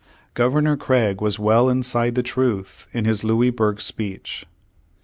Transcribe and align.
Gov 0.33 0.53
ernor 0.53 0.79
Craig 0.79 1.21
was 1.21 1.37
well 1.37 1.69
inside 1.69 2.15
the 2.15 2.23
truth 2.23 2.87
in 2.91 3.05
his 3.05 3.23
Louis 3.23 3.51
burg 3.51 3.79
speech. 3.79 4.47